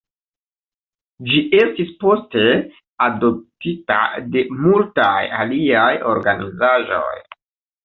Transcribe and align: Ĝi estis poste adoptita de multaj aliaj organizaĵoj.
Ĝi 1.31 1.41
estis 1.57 1.91
poste 2.03 2.45
adoptita 3.09 3.99
de 4.39 4.43
multaj 4.65 5.13
aliaj 5.45 5.87
organizaĵoj. 6.17 7.17